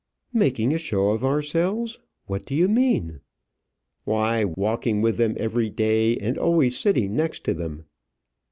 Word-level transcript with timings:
"Making 0.33 0.73
a 0.73 0.79
show 0.79 1.11
of 1.11 1.23
ourselves! 1.23 1.99
What 2.25 2.43
do 2.47 2.55
you 2.55 2.67
mean?" 2.67 3.19
"Why, 4.03 4.43
walking 4.45 5.03
with 5.03 5.17
them 5.17 5.35
every 5.37 5.69
day, 5.69 6.17
and 6.17 6.39
always 6.39 6.75
sitting 6.75 7.15
next 7.15 7.43
to 7.43 7.53
them." 7.53 7.85